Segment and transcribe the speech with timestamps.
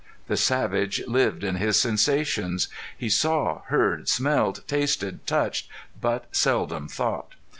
[0.25, 2.69] The savage lived in his sensations.
[2.97, 5.69] He saw, heard, smelled, tasted, touched,
[6.01, 7.35] but seldom thought.